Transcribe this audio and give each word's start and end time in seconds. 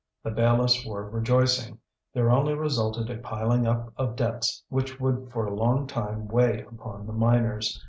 The 0.23 0.31
bailiffs 0.31 0.83
were 0.83 1.07
rejoicing; 1.07 1.77
there 2.11 2.31
only 2.31 2.55
resulted 2.55 3.11
a 3.11 3.19
piling 3.21 3.67
up 3.67 3.93
of 3.97 4.15
debts 4.15 4.63
which 4.67 4.99
would 4.99 5.29
for 5.31 5.45
a 5.45 5.53
long 5.53 5.85
time 5.85 6.27
weigh 6.27 6.61
upon 6.63 7.05
the 7.05 7.13
miners. 7.13 7.79